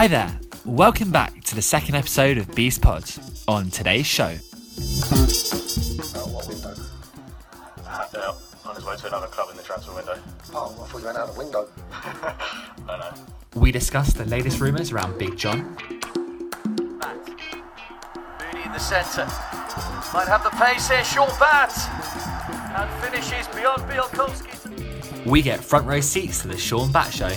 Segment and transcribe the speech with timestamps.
[0.00, 0.40] Hi there.
[0.64, 3.04] Welcome back to the second episode of Beast Pod.
[3.46, 4.38] On today's show, Out
[6.30, 6.74] what window?
[7.86, 8.14] out
[8.64, 10.18] on his way to another club in the transfer window.
[10.54, 11.68] Oh, I thought you went out the window.
[11.92, 13.12] I know.
[13.60, 15.76] we discuss the latest rumours around Big John.
[16.98, 17.18] Bat.
[18.54, 19.26] Mooney in the centre.
[20.14, 21.04] Might have the pace here.
[21.04, 21.76] Short bat.
[22.74, 25.26] And finishes beyond Bielkowski.
[25.26, 27.28] We get front row seats to the Shaun Batt Show,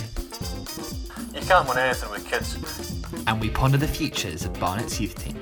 [1.34, 3.02] You can't win anything with kids.
[3.26, 5.34] and we ponder the futures of Barnet's youth team.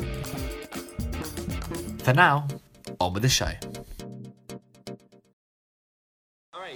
[1.99, 2.47] For now,
[3.01, 3.53] on with the show.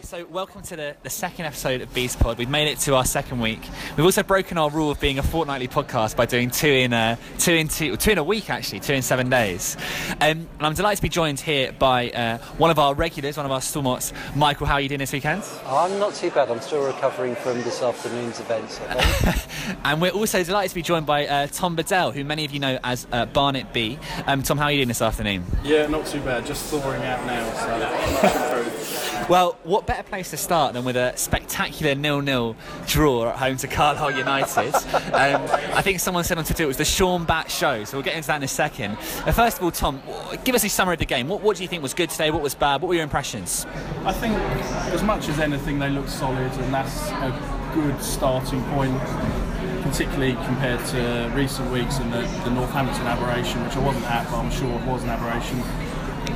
[0.06, 2.38] So welcome to the, the second episode of Beast Pod.
[2.38, 3.58] We've made it to our second week.
[3.96, 7.18] We've also broken our rule of being a fortnightly podcast by doing two in a,
[7.40, 9.76] two in two, two in a week actually, two in seven days.
[10.20, 13.46] Um, and I'm delighted to be joined here by uh, one of our regulars, one
[13.46, 14.12] of our stalwarts.
[14.36, 15.42] Michael, how are you doing this weekend?
[15.66, 16.52] I'm not too bad.
[16.52, 18.80] I'm still recovering from this afternoon's events.
[18.88, 19.42] I think.
[19.84, 22.60] And we're also delighted to be joined by uh, Tom Bedell, who many of you
[22.60, 23.98] know as uh, Barnet B.
[24.28, 25.44] Um, Tom, how are you doing this afternoon?
[25.64, 26.46] Yeah, not too bad.
[26.46, 28.52] Just thawing out now, so.
[29.28, 32.54] Well, what better place to start than with a spectacular nil-nil
[32.86, 34.72] draw at home to Carlisle United?
[35.12, 35.42] um,
[35.74, 38.14] I think someone said on Twitter it was the Shaun Batt Show, so we'll get
[38.14, 38.92] into that in a second.
[38.92, 40.00] Uh, first of all, Tom,
[40.44, 41.26] give us a summary of the game.
[41.26, 42.30] What, what do you think was good today?
[42.30, 42.80] What was bad?
[42.82, 43.66] What were your impressions?
[44.04, 44.36] I think,
[44.94, 48.96] as much as anything, they look solid, and that's a good starting point,
[49.82, 54.38] particularly compared to recent weeks and the, the Northampton aberration, which I wasn't at, but
[54.38, 55.85] I'm sure it was an aberration.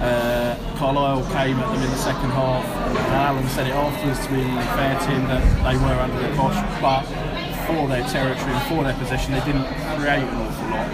[0.01, 4.33] Uh, Carlisle came at them in the second half, and Alan said it afterwards to
[4.33, 4.43] be
[4.75, 7.05] fair to him that they were under the cosh, but
[7.67, 9.67] for their territory and for their position, they didn't
[10.01, 10.89] create an awful lot.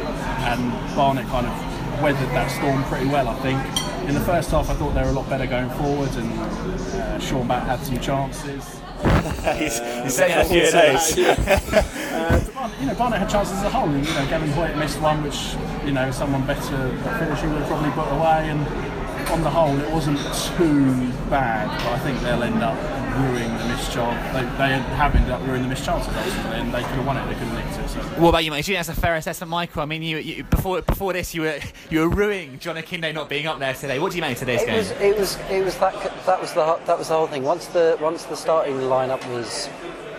[0.50, 3.60] And Barnet kind of weathered that storm pretty well, I think.
[4.08, 7.18] In the first half, I thought they were a lot better going forward, and uh,
[7.18, 8.80] Shaun Batt had some chances.
[9.58, 11.92] he's, saying a few days.
[12.16, 13.90] Uh, you know, Barnet had chances as a whole.
[13.90, 17.58] And, you know, Gavin Hoyte missed one, which you know someone better at finishing would
[17.58, 18.48] have probably put away.
[18.48, 18.95] And
[19.30, 20.18] on the whole, it wasn't
[20.56, 21.66] too bad.
[21.84, 22.76] But I think they'll end up
[23.16, 24.20] ruining the missed chance.
[24.32, 27.16] They, they have ended up ruining the missed chances ultimately, and they could have won
[27.16, 27.26] it.
[27.26, 27.88] They could have nicked it.
[27.88, 28.20] So.
[28.20, 28.64] What about you, mate?
[28.64, 29.82] Do you think that's a fair assessment, Michael?
[29.82, 31.58] I mean, you, you before before this, you were
[31.90, 33.98] you were ruining John Akinde not being up there today.
[33.98, 34.76] What do you make of today's it game?
[34.76, 34.90] was.
[34.92, 35.38] It was.
[35.50, 36.26] It was that.
[36.26, 36.78] That was the.
[36.86, 37.42] That was the whole thing.
[37.42, 39.68] Once the once the starting lineup was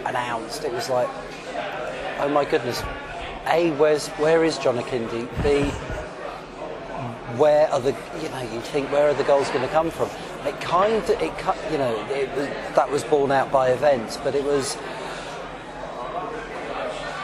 [0.06, 1.09] announced, it was like,
[2.19, 2.84] oh my goodness.
[3.47, 5.28] A, where's where is John Akinde?
[5.41, 5.72] B,
[7.38, 10.09] where are the you know you think where are the goals going to come from?
[10.46, 11.34] It kind of it
[11.72, 14.78] you know it was, that was borne out by events, but it was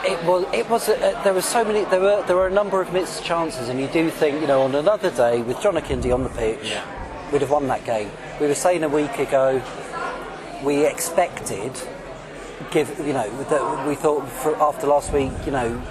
[0.05, 2.81] it was it was uh, there were so many there were there were a number
[2.81, 6.13] of missed chances, and you do think you know on another day with John Akinde
[6.13, 6.75] on the pitch,
[7.31, 8.09] we'd have won that game.
[8.39, 9.61] We were saying a week ago
[10.63, 11.71] we expected
[12.71, 14.23] give you know that we thought
[14.59, 15.81] after last week you know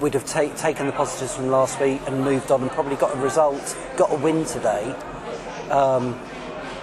[0.00, 3.16] we'd have ta- taken the positives from last week and moved on and probably got
[3.16, 4.94] a result, got a win today.
[5.70, 6.20] Um,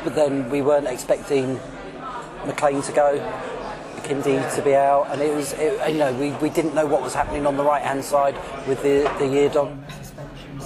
[0.03, 1.59] but then we weren't expecting
[2.45, 3.19] McLean to go,
[3.95, 7.01] McKindy to be out, and it was, it, you know, we, we didn't know what
[7.01, 8.35] was happening on the right hand side
[8.67, 10.59] with the the Yiadom suspension.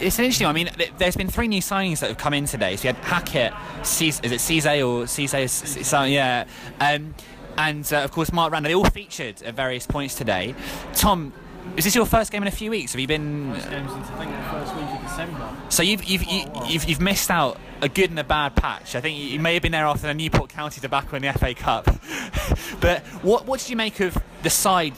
[0.00, 0.48] It's interesting.
[0.48, 0.68] I mean,
[0.98, 2.74] there's been three new signings that have come in today.
[2.74, 3.52] So you had Hackett,
[3.82, 5.84] is it Cisse or Cisse?
[5.84, 6.46] So, yeah.
[6.80, 7.14] Um,
[7.56, 8.70] and uh, of course, Mark Randall.
[8.70, 10.56] They all featured at various points today.
[10.94, 11.32] Tom,
[11.76, 12.92] is this your first game in a few weeks?
[12.92, 13.52] Have you been?
[13.54, 15.56] First game since I think the first week of December.
[15.68, 18.94] So you've you've, you, you've you've missed out a good and a bad patch.
[18.94, 21.54] I think you may have been there after the Newport County debacle in the FA
[21.54, 21.84] Cup.
[22.80, 24.94] but what what did you make of the side?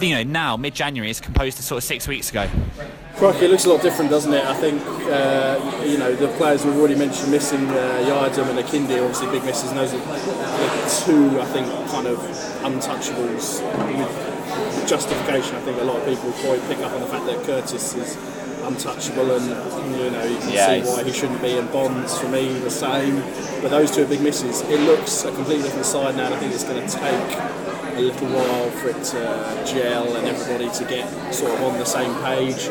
[0.00, 2.48] You know, now mid-January as composed to sort of six weeks ago.
[3.16, 4.44] Crikey, it looks a lot different, doesn't it?
[4.44, 4.80] I think,
[5.10, 9.44] uh, you know, the players we've already mentioned missing uh, Yiadom and Akinde, obviously big
[9.44, 12.18] misses, and those are the two, I think, kind of
[12.62, 13.60] untouchables
[13.96, 14.27] with
[14.88, 15.56] justification.
[15.56, 18.16] I think a lot of people probably pick up on the fact that Curtis is
[18.64, 19.46] untouchable and,
[19.96, 22.70] you know, you can Yeah, see why he shouldn't be, and Bondz, for me, the
[22.70, 23.20] same.
[23.62, 24.62] But those two are big misses.
[24.62, 27.38] It looks a completely different side now, and I think it's going to take
[27.96, 31.84] a little while for it to gel and everybody to get sort of on the
[31.84, 32.68] same page.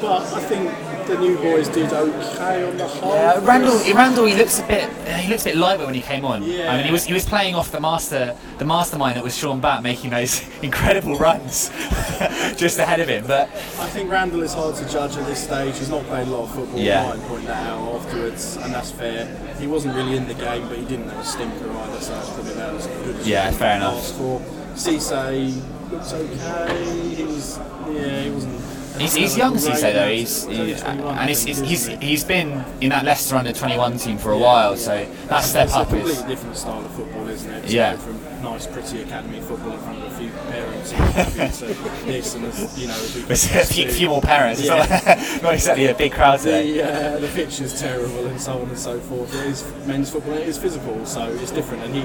[0.00, 0.70] But I think
[1.06, 3.12] the new boys did okay on the whole.
[3.12, 6.00] Uh, Randall, Randall, he looks a bit, uh, he looks a bit lightweight when he
[6.02, 6.42] came on.
[6.42, 6.72] Yeah.
[6.72, 9.60] I mean, he was he was playing off the master, the mastermind that was Shaun
[9.60, 11.68] Batt, making those incredible runs
[12.56, 13.26] just ahead of him.
[13.26, 15.78] But I think Randall is hard to judge at this stage.
[15.78, 16.78] He's not played a lot of football.
[16.78, 17.10] Yeah.
[17.12, 19.26] I point that out afterwards, and that's fair.
[19.58, 22.30] He wasn't really in the game, but he didn't have a stinker either, so that's
[22.30, 23.94] probably about as good as Yeah, fair enough.
[23.98, 24.40] ask For
[24.74, 27.14] Cisse looks okay.
[27.14, 27.58] He was,
[27.90, 28.61] yeah, he wasn't
[28.98, 30.10] He's, he's young, as you say, though.
[30.12, 31.18] He's, He's only he's 21.
[31.18, 35.06] and he's, he's, he's, been in that Leicester under 21 team for a while, so
[35.28, 36.02] that step it's up a is.
[36.02, 37.70] completely different style of football, isn't it?
[37.70, 37.96] Yeah.
[37.96, 42.34] from nice, pretty academy football in front of a few parents and you to this
[42.34, 42.94] and as, you know,
[43.30, 44.64] a few, few more parents.
[44.64, 44.76] Yeah.
[44.76, 44.88] not,
[45.42, 46.72] not exactly a big crowd today.
[46.72, 49.34] the, uh, the pitch is terrible and so on and so forth.
[49.34, 51.82] It is men's football, it is physical, so it's different.
[51.84, 52.02] And he,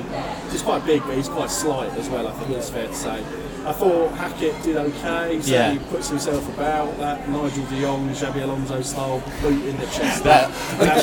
[0.51, 3.23] he's quite big, but he's quite slight as well, I think it's fair to say.
[3.65, 5.73] I thought Hackett did okay, so Yeah.
[5.73, 10.23] he puts himself about that Nigel de Jong, Xabi Alonso style boot in the chest.
[10.23, 10.49] That,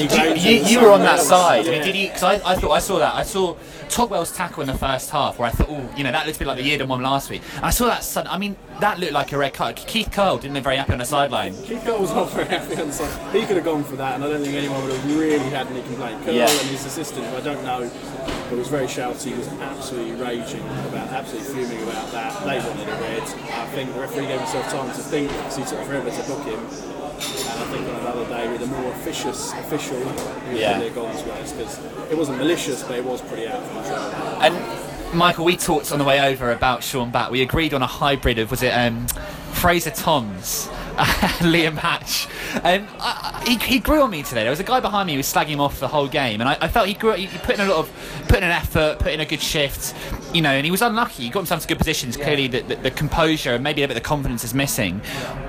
[0.01, 1.29] you, you, you were on that else.
[1.29, 1.69] side.
[1.69, 2.07] I mean, did you?
[2.07, 3.15] Because I, I thought I saw that.
[3.15, 3.55] I saw
[3.91, 6.41] Togwell's tackle in the first half, where I thought, oh, you know, that looks a
[6.41, 7.43] bit like the Yiadom one last week.
[7.63, 8.03] I saw that.
[8.05, 9.77] Sun, I mean, that looked like a red card.
[9.77, 11.55] Keith Curle didn't look very happy on the sideline.
[11.63, 13.35] Keith Curle was not very happy on the side.
[13.35, 15.67] He could have gone for that, and I don't think anyone would have really had
[15.69, 16.23] any complaint.
[16.25, 16.51] Curle Yeah.
[16.51, 17.91] and his assistant, who I don't know,
[18.51, 22.45] but was very shouty, he was absolutely raging about, absolutely fuming about that.
[22.45, 23.23] They wanted a red.
[23.23, 26.45] I think the referee gave himself time to think because he took forever to book
[26.45, 26.59] him.
[27.15, 30.05] And I think on another day with a more officious official, he
[30.53, 30.79] would Yeah.
[30.79, 31.79] have gone as well because
[32.11, 34.43] it wasn't malicious, but it was pretty out of control.
[34.43, 34.55] And
[35.15, 37.31] Michael, we talked on the way over about Shaun Batt.
[37.31, 39.07] We agreed on a hybrid of was it um,
[39.53, 40.69] Fraser Toms.
[40.95, 42.29] Liam Hatch.
[42.65, 44.43] Um, I, I- he, he grew on me today.
[44.43, 46.49] There was a guy behind me who was slagging him off the whole game, and
[46.49, 47.13] I, I felt he grew.
[47.15, 49.43] He, he put in a lot of, put in an effort, put in a good
[49.43, 49.93] shift,
[50.33, 50.51] you know.
[50.53, 51.25] And he was unlucky.
[51.25, 52.17] He got himself to good positions.
[52.17, 55.01] Clearly, the, the, the composure and maybe a bit of the confidence is missing.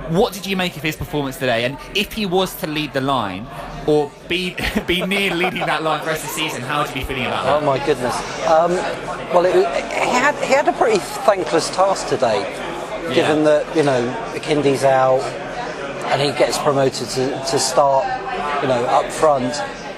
[0.09, 1.65] What did you make of his performance today?
[1.65, 3.45] And if he was to lead the line,
[3.87, 4.55] or be
[4.87, 7.03] be near leading that line for the rest of the season, how would you be
[7.03, 7.63] feeling about that?
[7.63, 8.15] Oh my goodness.
[8.47, 8.71] Um,
[9.33, 12.43] well, it, he had he had a pretty thankless task today,
[13.13, 14.01] given that you know
[14.33, 15.21] Akinde's out
[16.07, 18.05] and he gets promoted to, to start,
[18.61, 19.53] you know, up front.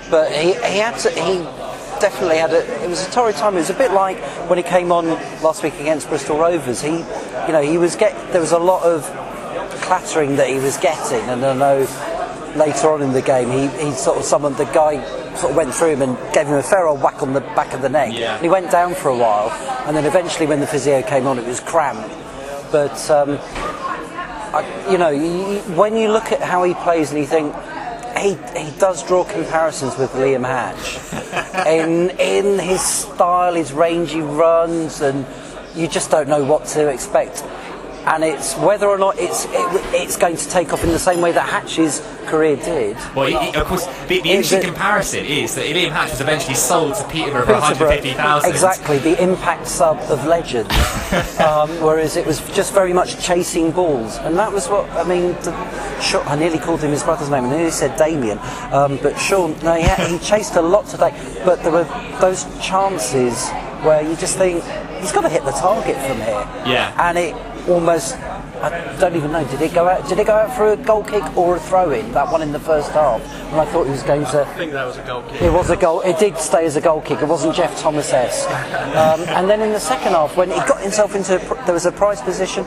[0.10, 1.40] But he, he had to he
[2.00, 3.56] definitely had a it was a torrid time.
[3.56, 4.18] It was a bit like
[4.50, 5.08] when he came on
[5.44, 6.82] last week against Bristol Rovers.
[6.82, 9.04] He, you know, he was get there was a lot of
[9.82, 11.86] clattering that he was getting, and I know
[12.58, 15.02] later on in the game he, he sort of summoned the guy
[15.36, 17.74] sort of went through him and gave him a fair old whack on the back
[17.74, 18.12] of the neck.
[18.14, 18.34] Yeah.
[18.36, 19.50] And he went down for a while,
[19.88, 22.10] and then eventually when the physio came on, it was cramped.
[22.72, 23.38] But um,
[24.54, 27.56] I, you know, you- when you look at how he plays and you think.
[28.18, 35.02] He, he does draw comparisons with Liam Hatch in in his style, his rangy runs,
[35.02, 35.24] and
[35.76, 37.44] you just don't know what to expect.
[38.08, 39.52] And it's whether or not it's it,
[39.94, 42.96] it's going to take off in the same way that Hatch's career did.
[43.16, 46.22] Well, he, he- of course, the, the interesting it- comparison is that Liam Hatch was
[46.22, 48.50] eventually sold to Peterborough for 150,000.
[48.50, 50.72] Exactly, the impact sub of legends.
[51.40, 55.34] um, whereas it was just very much chasing balls, and that was what I mean.
[55.44, 58.40] The, Shaun, I nearly called him his brother's name, and nearly said Damian.
[58.72, 61.12] Um, but Shaun, no, he, had, he chased a lot today.
[61.44, 61.86] But there were
[62.22, 63.50] those chances
[63.84, 64.64] where you just think
[65.02, 66.48] he's got to hit the target from here.
[66.66, 66.94] Yeah.
[67.00, 67.36] and it
[67.68, 68.16] almost.
[68.60, 69.46] I don't even know.
[69.48, 70.08] Did it go out?
[70.10, 72.12] Did it go out for a goal kick or a throw in?
[72.12, 73.22] That one in the first half,
[73.52, 74.42] when I thought he was going to.
[74.42, 75.42] I think that was a goal kick.
[75.42, 76.02] It was a goal.
[76.02, 77.22] It did stay as a goal kick.
[77.22, 78.50] It wasn't Geoff Thomas esque.
[78.50, 81.92] Um, and then in the second half, when he got himself into, there was a
[81.92, 82.64] prize position,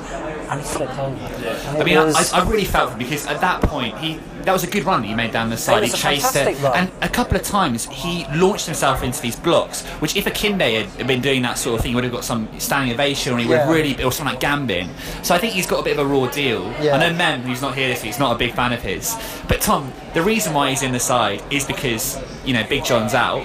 [0.50, 1.14] and he slipped over.
[1.14, 4.52] And I mean, I, was- I I really felt because at that point he that
[4.52, 5.82] was a good run that he made down the side.
[5.84, 6.74] he chased it, run.
[6.76, 9.82] and a couple of times he launched himself into these blocks.
[10.00, 12.48] Which, if Akinde had been doing that sort of thing, he would have got some
[12.58, 13.74] standing ovation, or he would have Yeah.
[13.74, 14.88] really, or something like Gambin.
[15.22, 16.62] So I think he's got a bit of a raw deal.
[16.80, 16.96] Yeah.
[16.96, 19.14] I know Mem, who's not here this week, he's not a big fan of his.
[19.46, 23.12] But Tom, the reason why he's in the side is because you know Big John's
[23.14, 23.44] out.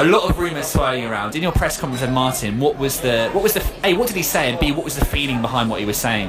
[0.00, 1.34] A lot of rumours swirling around.
[1.34, 4.14] In your press conference with Martin, what was the what was the a what did
[4.14, 6.28] he say, and b what was the feeling behind what he was saying?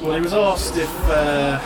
[0.00, 1.58] Well, he was asked if uh,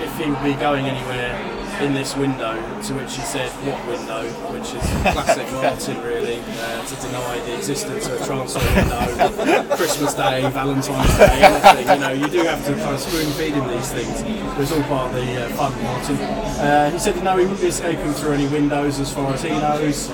[0.00, 4.24] if he would be going anywhere in this window, to which he said, "What window?"
[4.52, 9.76] Which is classic Martin, really, uh, to deny the existence of a transfer window.
[9.76, 11.88] Christmas Day, Valentine's Day, anything.
[11.88, 14.22] You know, you do have to kind of spoon feed him these things.
[14.22, 16.16] It was all part of the uh, fun, Martin.
[16.16, 19.50] Uh, he said, "No, he wouldn't be escaping through any windows, as far as he
[19.50, 20.10] knows."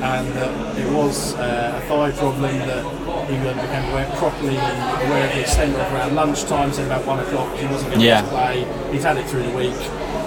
[0.00, 2.84] and that it was uh, a thigh problem that
[3.28, 7.18] he became aware properly and aware of the extent of around lunchtime, so about one
[7.20, 8.22] o'clock he wasn't going to Yeah.
[8.28, 8.66] play.
[8.92, 9.76] He'd had it through the week,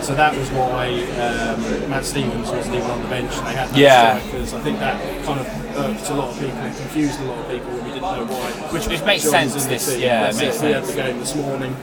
[0.02, 0.88] so that was why
[1.20, 4.20] um, Matt Stevens wasn't even on the bench and they had no Yeah.
[4.20, 4.54] strikers.
[4.54, 7.50] I think that kind of irked a lot of people and confused a lot of
[7.50, 8.52] people when we didn't know why.
[8.72, 10.02] Which- which makes sense, in this- team.
[10.02, 11.76] yeah, it makes We had the game this morning.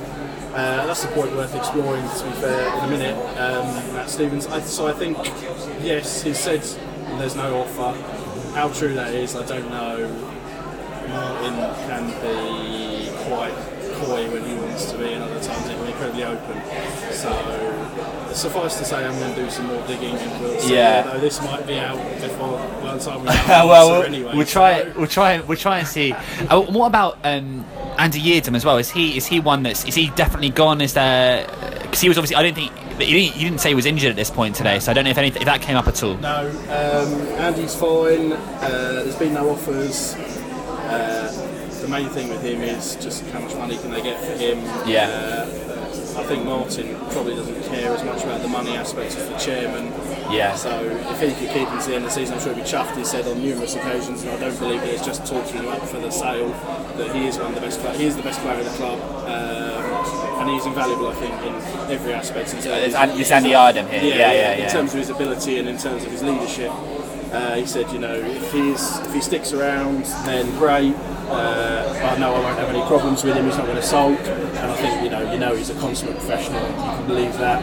[0.55, 3.17] Uh, that's the point worth exploring, to be fair, in a minute.
[3.39, 4.47] Um, Matt Stevens.
[4.47, 5.17] I, so I think,
[5.83, 6.63] yes, he said
[7.19, 7.95] there's no offer.
[8.55, 10.09] How true that is, I don't know.
[11.09, 11.55] Martin
[11.87, 13.55] can be quite
[13.99, 16.62] coy when he wants to be, and other times he can be incredibly open.
[17.12, 20.75] So, suffice to say, I'm going to do some more digging, and we'll see.
[20.75, 21.05] Yeah.
[21.07, 24.33] Although this might be out before by the time we have well, we'll, anyway.
[24.35, 24.91] we'll try.
[24.97, 25.41] We'll try.
[25.41, 26.12] We'll try and see.
[26.12, 27.65] Uh, what about um,
[27.99, 28.79] Andy Yiadom as well.
[28.79, 30.81] Is he is he one that's is he definitely gone?
[30.81, 31.47] Is there
[31.83, 34.11] because he was obviously I don't think he didn't, he didn't say he was injured
[34.11, 36.03] at this point today, so I don't know if anything if that came up at
[36.03, 36.17] all.
[36.17, 38.33] No, um, Andy's fine.
[38.33, 40.15] Uh, there's been no offers.
[40.88, 41.30] Uh,
[41.80, 44.59] the main thing with him is just how much money can they get for him.
[44.88, 45.09] Yeah.
[45.09, 45.64] Uh,
[46.18, 49.87] I think Martin probably doesn't care as much about the money aspect as the chairman.
[50.33, 50.57] Yeah.
[50.57, 52.62] So if he could keep him to the end of the season, I'm sure he'd
[52.64, 52.97] be chuffed.
[52.97, 55.80] He said on numerous occasions, and I don't believe that it's just talking him up
[55.87, 56.49] for the sale,
[56.97, 57.80] that he is one of the best.
[57.97, 61.54] He is the best player in the club, um, and he's invaluable, I think, in
[61.92, 62.52] every aspect.
[62.52, 64.02] In terms It's it's Andy Yiadom here.
[64.02, 64.68] Yeah, yeah, In yeah.
[64.68, 66.73] terms of his ability and in terms of his leadership,
[67.33, 70.95] uh, he said, you know, if he's if he sticks around, then great.
[71.29, 73.45] Uh, I know I won't have any problems with him.
[73.45, 76.17] He's not going to sulk, and I think you know, you know, he's a consummate
[76.17, 76.61] professional.
[76.67, 77.62] You can believe that.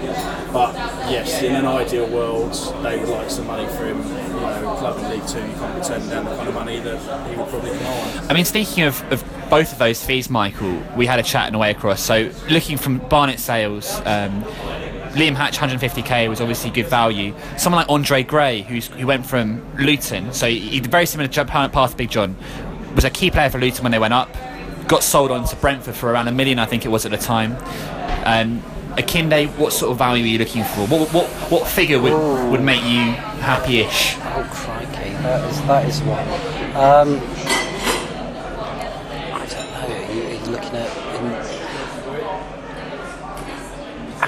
[0.53, 0.75] But
[1.09, 3.97] yes, in an ideal world, they would like some money for him.
[3.97, 6.79] You know, club in League Two, you can't be turning down the kind of money
[6.79, 8.31] that he would probably command.
[8.31, 11.53] I mean, speaking of, of both of those fees, Michael, we had a chat on
[11.53, 12.01] the way across.
[12.01, 14.43] So, looking from Barnet sales, um,
[15.15, 17.33] Liam Hatch, 150k was obviously good value.
[17.57, 21.91] Someone like Andre Gray, who's, who went from Luton, so he, very similar to path
[21.91, 22.35] to Big John,
[22.95, 24.29] was a key player for Luton when they went up.
[24.89, 27.17] Got sold on to Brentford for around a million, I think it was at the
[27.17, 27.53] time.
[28.25, 28.61] Um,
[28.97, 30.85] Akinde, what sort of value are you looking for?
[30.87, 34.17] What, what, what figure would, would make you happy-ish?
[34.17, 36.27] Oh crikey, that is that is one.
[36.75, 37.21] Um,
[39.33, 39.87] I don't know.
[39.95, 41.65] Are you, are you looking at in,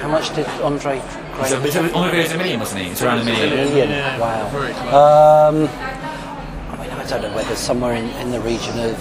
[0.08, 1.02] how much did Andre
[1.34, 1.48] Gray?
[1.48, 2.90] So, so Andre Gray was a million, wasn't he?
[2.90, 3.50] It's around a million.
[3.50, 3.90] million.
[4.18, 4.48] Wow.
[4.88, 8.96] Um, I mean, I don't know whether somewhere in, in the region of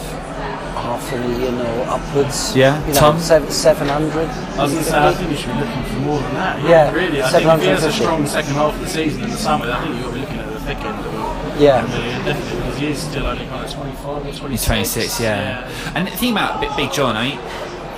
[0.75, 2.53] half a million or upwards.
[2.55, 2.81] Yeah.
[2.81, 3.19] You know, Tom?
[3.19, 4.27] seven seven hundred.
[4.59, 6.69] I was going to say, I think you should be looking for more than that.
[6.69, 7.21] Yeah, really.
[7.21, 9.71] I think if he has a strong second half of the season in the summer,
[9.71, 11.87] I think you've got to be looking at the thick end of a Yeah.
[11.87, 14.49] million, definitely, because he is still only kind of 25 or 26.
[14.49, 15.71] He's 26, yeah.
[15.95, 17.39] And the thing about Big, Big John, I mean,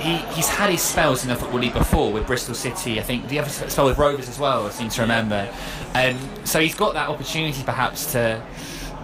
[0.00, 2.98] he, he's had his spells in the Football League before with Bristol City.
[2.98, 5.52] I think the other spell with Rovers as well, I seem to remember.
[5.94, 8.42] Um, so he's got that opportunity perhaps to,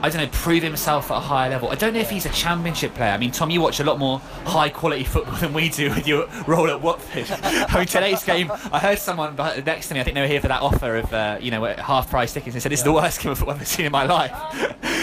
[0.02, 1.68] I don't know, prove himself at a higher level.
[1.68, 3.10] I don't know if he's a championship player.
[3.10, 6.06] I mean, Tom, you watch a lot more high quality football than we do with
[6.06, 7.26] your role at Watford.
[7.42, 10.40] I mean, today's game, I heard someone next to me, I think they were here
[10.40, 12.92] for that offer of, uh, you know, half price tickets, and said, This is the
[12.92, 14.32] worst game of football I've ever seen in my life.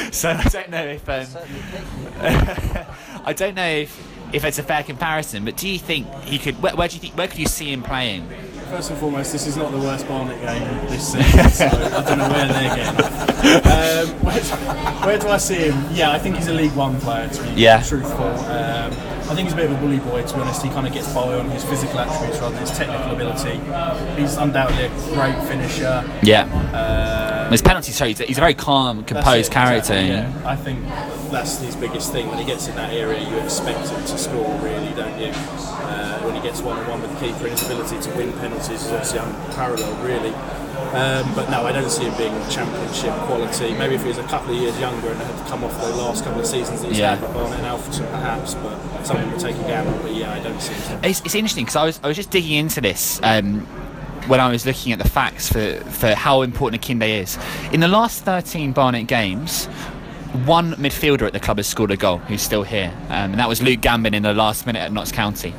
[0.14, 1.08] so I don't know if.
[1.08, 1.28] Um,
[3.26, 6.62] I don't know if, if it's a fair comparison, but do you think he could?
[6.62, 7.16] Where, where do you think?
[7.18, 8.28] Where could you see him playing?
[8.70, 12.18] First and foremost, this is not the worst Barnet game this season, so I don't
[12.18, 13.06] know where they're getting.
[13.54, 14.42] Um, where,
[15.06, 15.86] where do I see him?
[15.94, 17.84] Yeah, I think he's a League One player, to be Yeah.
[17.84, 18.24] truthful.
[18.26, 18.92] Um,
[19.30, 20.64] I think he's a bit of a bully boy, to be honest.
[20.64, 23.60] He kind of gets by on his physical attributes rather than his technical ability.
[24.20, 26.04] He's undoubtedly a great finisher.
[26.24, 29.94] Yeah, Uh, his penalties show he's, he's a very calm, composed it, character.
[29.94, 30.10] exactly,
[30.44, 30.50] yeah.
[30.50, 30.84] I think
[31.32, 32.28] that's his biggest thing.
[32.28, 35.32] When he gets in that area, you expect him to score, really, don't you?
[35.34, 38.32] Uh, when he gets one on one with the keeper, and his ability to win
[38.34, 40.34] penalties is obviously unparalleled, really.
[40.94, 43.74] Um, but no, I don't see him being championship quality.
[43.74, 46.24] Maybe if he was a couple of years younger and had come off the last
[46.24, 47.16] couple of seasons that he's Yeah.
[47.16, 48.54] had and Alfreton, perhaps.
[48.56, 49.98] But someone would take a gamble.
[50.04, 51.00] But yeah, I don't see him.
[51.04, 53.66] It's, it's interesting because I was I was just digging into this um,
[54.28, 57.38] when I was looking at the facts for for how important Akinde is.
[57.72, 59.68] In the last 13 Barnet games.
[60.46, 63.48] One midfielder at the club has scored a goal who's still here, um, and that
[63.48, 65.54] was Luke Gambin in the last minute at Notts County.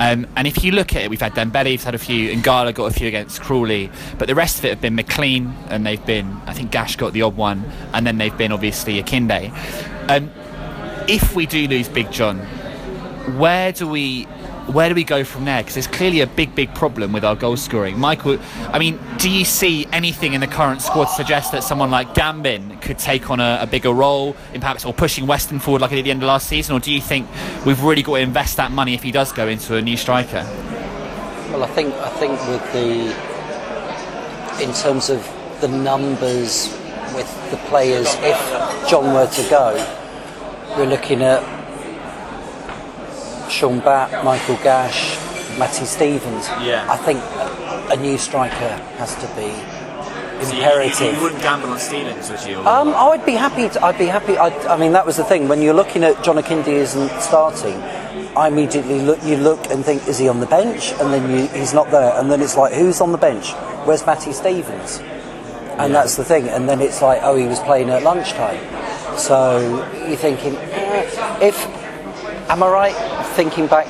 [0.00, 2.42] Um, and if you look at it, we've had Dembele, we've had a few, and
[2.42, 5.84] Gala got a few against Crawley, but the rest of it have been McLean, and
[5.84, 9.50] they've been, I think Gash got the odd one, and then they've been obviously Akinde.
[10.08, 10.30] Um,
[11.08, 12.38] if we do lose Big John,
[13.38, 14.26] where do we
[14.72, 15.62] where do we go from there?
[15.62, 17.98] Because there's clearly a big, big problem with our goal scoring.
[17.98, 21.90] Michael, I mean, do you see anything in the current squad to suggest that someone
[21.90, 25.80] like Gambin could take on a, a bigger role in perhaps or pushing Weston forward
[25.80, 27.26] like at the end of last season, or do you think
[27.64, 30.44] we've really got to invest that money if he does go into a new striker?
[31.50, 33.08] Well, I think I think with the
[34.62, 35.26] in terms of
[35.60, 36.68] the numbers
[37.14, 38.38] with the players, if
[38.88, 39.74] John were to go,
[40.76, 41.57] we're looking at
[43.50, 45.16] Shaun Batt, Michael Gash,
[45.58, 46.48] Matty Stevens.
[46.62, 46.86] Yeah.
[46.88, 47.20] I think
[47.90, 49.50] a new striker has to be
[50.40, 51.14] imperative.
[51.14, 52.58] You wouldn't gamble on Stevens, would you?
[52.60, 53.68] Um, I would be happy.
[53.68, 54.36] To, I'd be happy.
[54.36, 55.48] I'd, I mean, that was the thing.
[55.48, 57.74] When you're looking at John Akinde isn't starting,
[58.36, 59.22] I immediately look.
[59.24, 60.92] You look and think, is he on the bench?
[61.00, 62.12] And then you, he's not there.
[62.18, 63.52] And then it's like, who's on the bench?
[63.84, 64.98] Where's Matty Stevens?
[65.78, 66.48] And that's the thing.
[66.48, 68.58] And then it's like, oh, he was playing at lunchtime.
[69.16, 69.58] So
[70.06, 71.66] you're thinking, eh, if
[72.48, 73.17] am I right?
[73.38, 73.86] Thinking back,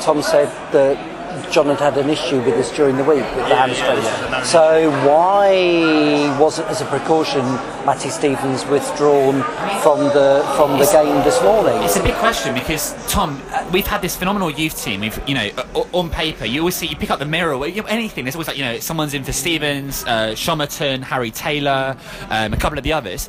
[0.00, 3.56] Tom said that John had had an issue with this during the week with the
[3.56, 4.44] hamstring.
[4.44, 7.44] So why wasn't, as a precaution,
[7.84, 9.42] Matty Stevens withdrawn
[9.82, 11.82] from the from the game this morning?
[11.82, 15.00] It's a big question because Tom, uh, we've had this phenomenal youth team.
[15.00, 15.50] We've, you know,
[15.90, 18.24] on paper, you always see you pick up the mirror, or anything.
[18.24, 21.96] There's always like, you know, someone's in for Stevens, uh, Shomotun, Harry Taylor,
[22.30, 23.26] um, a couple of the others.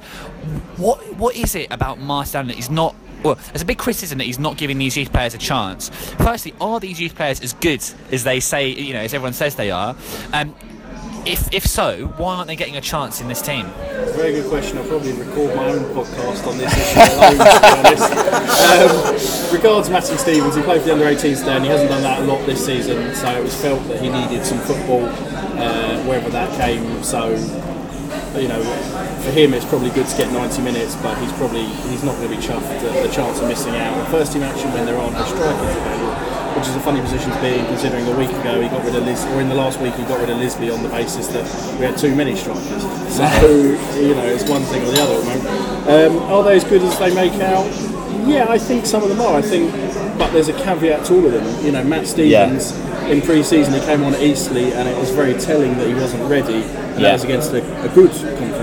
[0.78, 2.94] What what is it about Marcel that he's not?
[3.24, 5.90] Well, there's a big criticism that he's not giving these youth players a chance.
[5.90, 8.70] Firstly, are these youth players as good as they say?
[8.70, 9.96] You know, as everyone says they are.
[10.34, 10.56] Um,
[11.26, 13.66] if, if so, why aren't they getting a chance in this team?
[14.16, 14.78] Very good question.
[14.78, 18.70] I'll probably record my own podcast on this issue to.
[18.70, 22.02] Um, regards Matthew Stevens, he played for the under 18s today and he hasn't done
[22.04, 26.02] that a lot this season, so it was felt that he needed some football, uh,
[26.06, 27.04] wherever that came.
[27.04, 27.30] So,
[28.38, 28.62] you know,
[29.22, 32.30] for him it's probably good to get 90 minutes, but he's probably he's not going
[32.30, 33.98] to be chuffed at the chance of missing out.
[34.06, 36.14] The first team action when there aren't no strikers available,
[36.60, 38.96] which is a funny position to be in, considering a week ago he got rid
[38.96, 41.28] of Liz, or in the last week he got rid of Lisbie on the basis
[41.28, 41.44] that
[41.80, 42.84] we had too many strikers.
[43.14, 43.24] So
[44.00, 45.88] you know, it's one thing or the other at the moment.
[45.90, 47.66] Um, are they as good as they make out?
[48.28, 49.38] Yeah, I think some of them are.
[49.38, 49.72] I think,
[50.20, 51.66] but there's a caveat to all of them.
[51.66, 52.74] You know, Matt Stevens
[53.10, 56.30] in pre-season he came on at Eastleigh and it was very telling that he wasn't
[56.30, 56.62] ready.
[56.62, 57.08] And Yeah.
[57.08, 58.12] that was against a, a good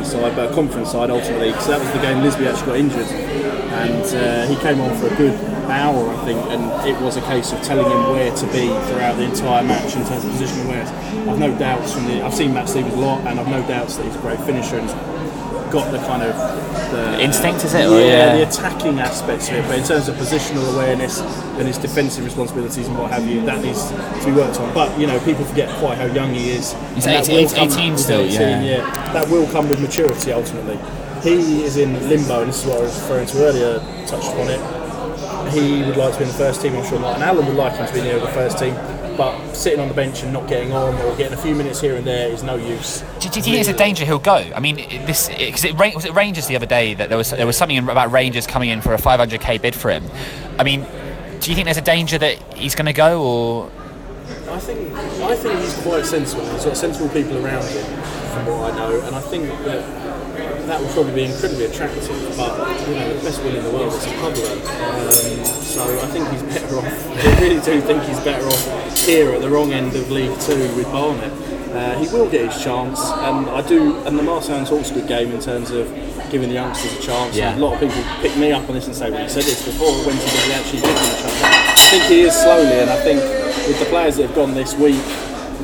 [0.06, 1.50] side, but a conference side ultimately.
[1.50, 5.06] Because that was the game Lisbie actually got injured, and uh, he came on for
[5.06, 5.34] a good
[5.70, 9.16] hour, I think, and it was a case of telling him where to be throughout
[9.16, 10.90] the entire match in terms of positional awareness.
[11.28, 12.22] I've no doubts from the.
[12.22, 14.78] I've seen Matt Stevens a lot, and I've no doubts that he's a great finisher
[14.78, 15.15] and
[15.70, 16.34] got the kind of
[16.92, 17.80] the Instinct, is it?
[17.90, 18.36] Yeah, yeah.
[18.36, 21.20] the attacking aspects of it, but in terms of positional awareness
[21.58, 24.72] and his defensive responsibilities and what have you, that needs to be worked on.
[24.72, 26.72] But you know, people forget quite how young he is.
[26.94, 29.12] He's And that 18 will come- 18 still, 18, yeah.
[29.12, 30.78] That will come with maturity ultimately.
[31.22, 33.78] He is in limbo, and this is what I was referring to earlier.
[34.06, 34.60] Touched on it.
[35.52, 36.76] He would like to be in the first team.
[36.76, 38.74] I'm sure Martin Allen would like him to be near the first team.
[39.16, 41.96] But sitting on the bench and not getting on or getting a few minutes here
[41.96, 43.02] and there is no use.
[43.20, 44.36] Do, do you think it's a danger he'll go?
[44.54, 47.46] I mean, this because it, was it Rangers the other day that there was there
[47.46, 50.04] was something about Rangers coming in for a 500k bid for him.
[50.58, 50.86] I mean,
[51.40, 53.70] do you think there's a danger that he's going to go, or
[54.50, 56.44] I think I think he's quite sensible.
[56.50, 57.84] He's got sensible people around him,
[58.32, 60.05] from what I know, and I think that
[60.66, 62.08] that would probably be incredibly attractive.
[62.36, 64.50] But you know, the best will in the world is a public.
[64.50, 66.84] Um, so I think he's better off.
[67.26, 70.74] I really do think he's better off here at the wrong end of League Two
[70.74, 71.32] with Barnet.
[71.72, 73.96] Uh, he will get his chance, and I do.
[74.06, 75.86] And the Marseille talks a good game in terms of
[76.30, 77.36] giving the youngsters a chance.
[77.36, 77.52] Yeah.
[77.52, 79.44] And a lot of people pick me up on this and say, "Well, you said
[79.44, 79.92] this before.
[80.04, 82.90] When's he going to actually give them a chance?" I think he is slowly, and
[82.90, 83.20] I think
[83.68, 85.02] with the players that have gone this week,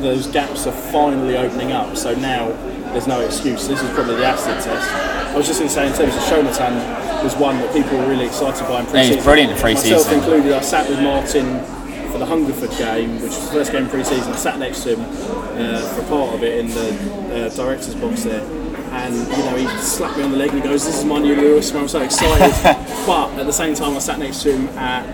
[0.03, 1.97] those gaps are finally opening up.
[1.97, 2.49] So now
[2.93, 3.67] there's no excuse.
[3.67, 4.91] This is probably the acid test.
[5.33, 8.07] I was just going to say, in terms of Shomotun, was one that people were
[8.07, 9.17] really excited by in pre-season.
[9.17, 9.97] he's brilliant in pre-season.
[9.97, 10.53] Myself included.
[10.53, 11.65] I sat with Martin
[12.11, 14.33] for the Hungerford game, which was the first game pre-season.
[14.33, 18.25] I sat next to him uh, for part of it in the uh, director's box
[18.25, 18.43] there.
[18.93, 21.19] And you know, he slapped me on the leg and he goes, "This is my
[21.19, 22.53] new Lewis." I'm so excited.
[23.07, 25.07] but at the same time, I sat next to him at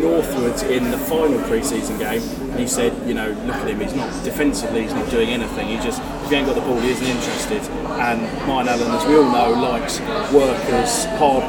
[0.00, 3.80] Northwoods in the final pre-season game, and he said, "You know, look at him.
[3.80, 4.82] He's not defensively.
[4.82, 5.66] He's not doing anything.
[5.66, 7.62] He just if he ain't got the ball, he isn't interested."
[8.00, 10.00] And Martin Allen, as we all know, likes
[10.32, 11.44] workers, hard,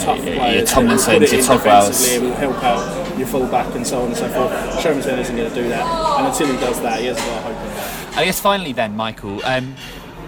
[0.00, 0.70] tough Yeah, your players.
[0.72, 1.88] Tomlinsons, Put it your in Togwells.
[1.88, 4.52] defensively, will help out your full back and so on and so forth.
[4.84, 7.42] Shomotun isn't going to do that, and until he does that, he hasn't got a
[7.42, 8.18] hope in that.
[8.18, 9.40] I guess finally then, Michael.
[9.44, 9.74] Um,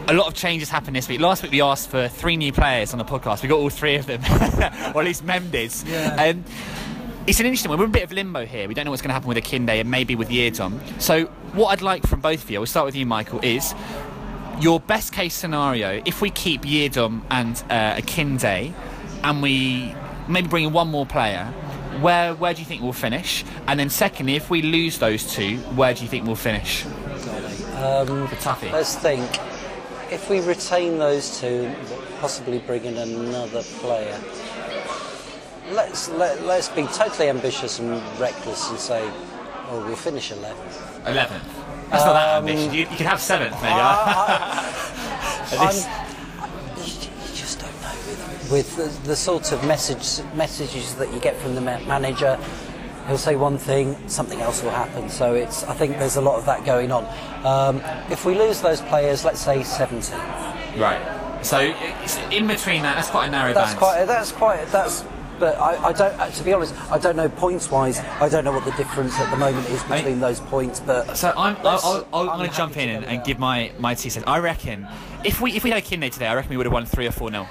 [0.09, 1.21] a lot of changes happened this week.
[1.21, 3.43] Last week we asked for three new players on the podcast.
[3.43, 4.23] We got all three of them,
[4.95, 5.71] or at least Mem did.
[6.19, 6.45] Um,
[7.29, 7.79] it's an interesting one.
[7.79, 8.67] We're in a bit of limbo here.
[8.69, 10.81] We don't know what's going to happen with Akinde and maybe with Yiadom.
[10.99, 13.75] So what I'd like from both of you, we'll start with you, Michael, is
[14.61, 18.73] your best case scenario if we keep Yiadom and uh, Akinde
[19.23, 19.95] and we
[20.27, 21.45] maybe bring in one more player.
[22.01, 23.45] Where, where do you think we'll finish?
[23.67, 26.87] And then, secondly, if we lose those two, where do you think we'll finish?
[26.87, 28.27] Um,
[28.73, 29.39] let's think.
[30.11, 31.71] If we retain those two,
[32.21, 34.19] possibly bring in another player.
[35.73, 39.03] Let's let, let's be totally ambitious and reckless and say,
[39.71, 40.55] oh, we'll finish 11th.
[41.05, 41.29] 11th.
[41.91, 42.73] That's not that ambitious.
[42.73, 43.81] You, you could have 7th, maybe.
[45.51, 46.05] At this- I'm-
[46.79, 51.21] you, you just don't know with, with the, the sort of message messages that you
[51.21, 52.39] get from the ma- manager.
[53.07, 55.09] He'll say one thing, something else will happen.
[55.09, 55.65] So it's.
[55.65, 57.05] I think there's a lot of that going on.
[57.45, 60.19] Um, if we lose those players, let's say 17.
[60.79, 61.15] right.
[61.43, 61.61] So
[62.31, 63.79] in between that, that's quite a narrow That's band.
[63.79, 64.05] quite.
[64.07, 64.67] That's quite.
[64.69, 65.05] That's.
[65.39, 66.19] But I, I don't.
[66.21, 67.99] uh, To be honest, I don't know points wise.
[68.01, 70.81] I don't know what the difference at the moment is I- between those points.
[70.81, 73.25] But So I'm, I'll, Let's- I'll, I'll, I'm I'm going to jump in and, and
[73.25, 74.27] give my, my two cents.
[74.27, 74.87] I reckon
[75.25, 77.13] if we if we had Akinde today, I reckon we would have won three or
[77.13, 77.47] four nil.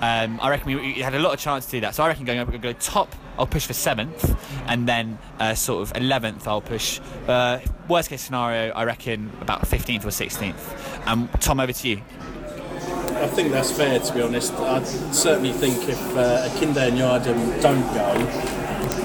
[0.00, 1.94] Um, I reckon we, we had a lot of chance to do that.
[1.94, 3.14] So I reckon going up, we're going to go top.
[3.38, 4.36] I'll push for seventh,
[4.68, 6.46] and then uh, sort of eleventh.
[6.46, 7.00] I'll push.
[7.26, 10.62] Uh, worst case scenario, I reckon about fifteenth or sixteenth.
[11.08, 12.00] Um, Tom, over to you.
[13.24, 14.52] I think that's fair, to be honest.
[14.52, 18.12] I certainly think if uh, Akinde and Yiadom don't go,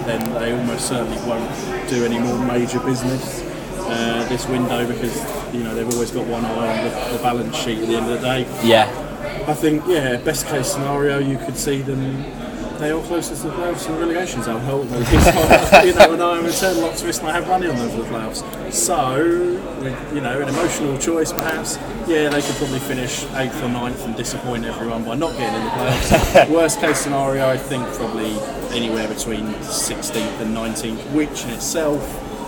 [0.05, 3.41] then they almost certainly won't do any more major business
[3.77, 5.15] uh, this window because
[5.53, 8.11] you know they've always got one eye on the, the balance sheet at the end
[8.11, 8.41] of the day.
[8.61, 8.87] Yeah.
[9.47, 12.25] I think, yeah, best case scenario, you could see them.
[12.79, 14.63] They are closest to the playoffs in the relegation zone.
[14.69, 15.05] Ultimately,
[15.89, 18.03] you know, and I'm a return optimist, and I have money on them for the
[18.03, 18.71] playoffs.
[18.71, 19.17] So,
[20.13, 21.75] you know, an emotional choice perhaps.
[22.07, 25.65] Yeah, they could probably finish eighth or ninth and disappoint everyone by not getting in
[25.65, 26.49] the playoffs.
[26.55, 28.31] Worst case scenario, I think probably
[28.71, 32.01] anywhere between 16th and 19th, which in itself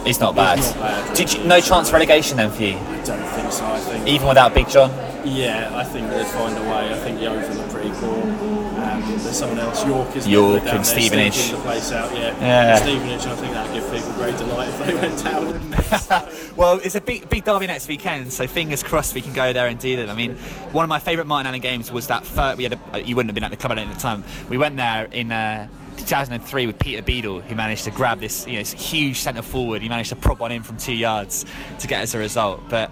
[0.08, 0.60] It's not bad.
[0.60, 1.14] It's not bad.
[1.14, 3.66] Did you, no chance of relegation then for you, I don't think so.
[3.66, 4.92] I think even without Big John?
[5.26, 6.90] Yeah, I think they'd find a way.
[6.90, 8.61] I think the Yeovil are pretty poor.
[9.00, 11.52] There's someone else, York is York and Stevenage.
[11.52, 12.14] the place out.
[12.16, 12.76] Yeah, Yeah.
[12.76, 13.26] Stevenage.
[13.26, 16.28] I think that'd give people great delight if they went down.
[16.56, 19.68] Well, it's a big, big derby next weekend, so fingers crossed we can go there
[19.68, 20.10] and do them.
[20.10, 20.36] I mean,
[20.74, 22.58] one of my favourite Martin Allen games was that first.
[22.58, 24.24] We had a, uh, you wouldn't have been at the club at the time.
[24.50, 25.32] We went there in.
[25.32, 29.44] Uh, 2003 with Peter Beadle, who managed to grab this, you know, this huge centre
[29.44, 29.84] forward.
[29.84, 31.46] He managed to prop one in from two yards
[31.80, 32.62] to get us a result.
[32.70, 32.90] But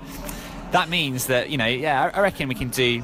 [0.72, 3.04] that means that, you know, yeah, I reckon we can do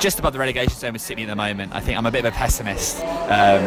[0.00, 1.74] just above the relegation zone with Sydney at the moment.
[1.74, 2.98] I think I'm a bit of a pessimist.
[3.00, 3.62] Um,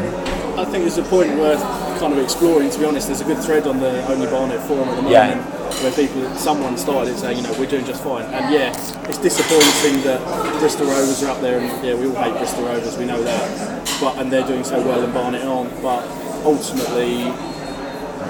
[0.60, 1.62] I think there's a point worth
[2.00, 2.70] kind of exploring.
[2.70, 5.12] To be honest, there's a good thread on the Only Barnet forum at the moment
[5.12, 5.38] Yeah.
[5.84, 8.24] where people, someone started saying, you know, we're doing just fine.
[8.26, 8.70] And yeah,
[9.10, 10.20] it's disappointing that
[10.60, 13.98] Bristol Rovers are up there, and yeah, we all hate Bristol Rovers, we know that.
[14.02, 15.82] But and they're doing so well, and Barnet aren't.
[15.82, 16.04] But
[16.46, 17.32] ultimately,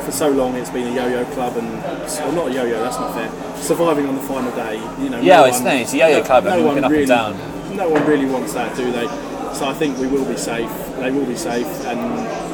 [0.04, 3.14] for so long it's been a yo-yo club and well, not a yo-yo that's not
[3.16, 5.98] fair surviving on the final day you know Yeah, no it's one- no, it's a
[5.98, 7.34] yo-yo club, mean, we've one been up and really, down.
[7.76, 9.08] No one really wants that do they
[9.54, 12.00] so I think we will be safe they will be safe and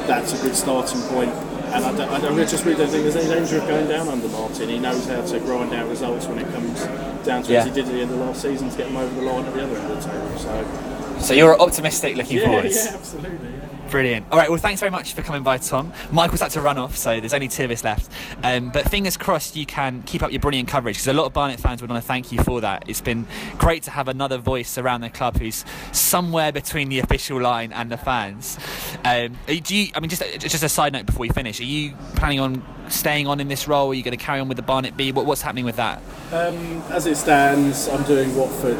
[0.09, 1.29] that's a good starting point.
[1.29, 3.87] and I, don't, I, don't, I just really don't think there's any danger of going
[3.87, 6.83] down under Martin he knows how to grind out results when it comes
[7.25, 7.59] down to it Yeah.
[7.61, 9.45] as he did at the end of last season to get them over the line
[9.45, 12.85] at the other end of the table so so you're optimistic looking yeah, forwards.
[12.85, 13.67] yeah absolutely yeah.
[13.91, 14.25] Brilliant.
[14.31, 14.49] All right.
[14.49, 15.91] Well, thanks very much for coming by, Tom.
[16.13, 18.09] Michael's had to run off, so there's only two of us left.
[18.41, 21.33] Um, but fingers crossed you can keep up your brilliant coverage because a lot of
[21.33, 22.85] Barnet fans would want to thank you for that.
[22.87, 23.27] It's been
[23.57, 27.91] great to have another voice around the club who's somewhere between the official line and
[27.91, 28.57] the fans.
[29.03, 29.91] Um, do you?
[29.93, 31.59] I mean, just just a side note before we finish.
[31.59, 33.91] Are you planning on staying on in this role?
[33.91, 35.11] Are you going to carry on with the Barnet B?
[35.11, 36.01] What, what's happening with that?
[36.31, 38.79] Um, as it stands, I'm doing Watford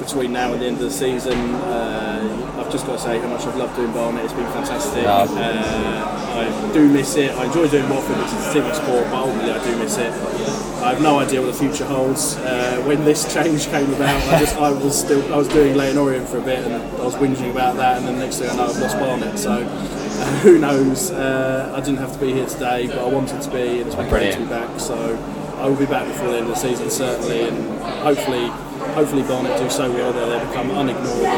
[0.00, 1.38] between now and the end of the season.
[1.54, 4.24] Uh, just got to say how much I've loved doing Barnet.
[4.24, 5.04] It's been fantastic.
[5.04, 7.32] Uh, I do miss it.
[7.32, 10.12] I enjoy doing Watford, which is a team sport, but ultimately I do miss it.
[10.82, 12.36] I have no idea what the future holds.
[12.36, 15.98] Uh, when this change came about, I just I was still I was doing Leyton
[15.98, 18.56] Orient for a bit, and I was whinging about that, and then next thing I
[18.56, 19.38] know, I've lost Barnet.
[19.38, 19.52] So.
[19.52, 21.10] Uh, who knows?
[21.10, 23.94] Uh, I didn't have to be here today, but I wanted to be, and it's
[23.94, 24.78] been great to be back.
[24.78, 25.16] So
[25.60, 28.46] I will be back before the end of the season certainly, and hopefully,
[28.94, 31.28] hopefully Barnet do so well that they become unignorable.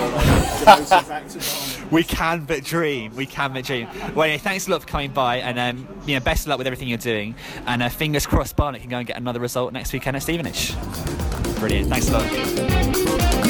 [1.90, 3.14] We can but dream.
[3.16, 3.88] We can but dream.
[4.14, 6.66] Well, thanks a lot for coming by, and um, you know, best of luck with
[6.66, 7.34] everything you're doing.
[7.66, 10.74] And uh, fingers crossed, Barnet can go and get another result next weekend at Stevenage.
[11.58, 11.90] Brilliant.
[11.90, 13.41] Thanks a lot.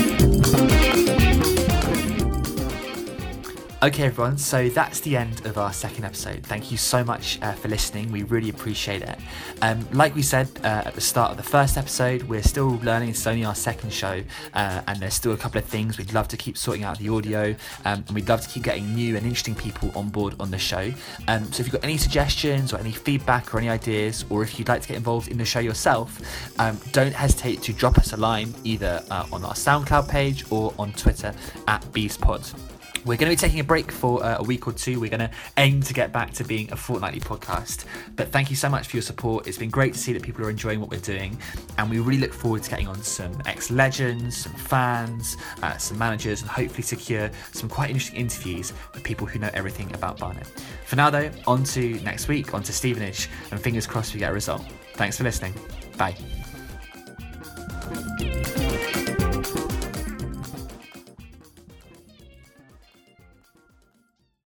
[3.84, 6.44] Okay, everyone, so that's the end of our second episode.
[6.44, 8.12] Thank you so much uh, for listening.
[8.12, 9.18] We really appreciate it.
[9.60, 13.08] Um, like we said uh, at the start of the first episode, we're still learning.
[13.08, 14.22] It's only our second show,
[14.54, 17.08] uh, and there's still a couple of things we'd love to keep sorting out the
[17.08, 20.52] audio, um, and we'd love to keep getting new and interesting people on board on
[20.52, 20.92] the show.
[21.26, 24.60] Um, so if you've got any suggestions or any feedback or any ideas, or if
[24.60, 26.20] you'd like to get involved in the show yourself,
[26.60, 30.72] um, don't hesitate to drop us a line either uh, on our SoundCloud page or
[30.78, 31.34] on Twitter
[31.66, 32.71] at BeastPod.
[33.04, 35.00] We're going to be taking a break for uh, a week or two.
[35.00, 37.84] We're going to aim to get back to being a fortnightly podcast.
[38.14, 39.46] But thank you so much for your support.
[39.48, 41.36] It's been great to see that people are enjoying what we're doing.
[41.78, 45.98] And we really look forward to getting on some ex legends, some fans, uh, some
[45.98, 50.46] managers, and hopefully secure some quite interesting interviews with people who know everything about Barnet.
[50.86, 54.30] For now, though, on to next week, on to Stevenage, and fingers crossed we get
[54.30, 54.62] a result.
[54.94, 55.54] Thanks for listening.
[55.96, 56.16] Bye.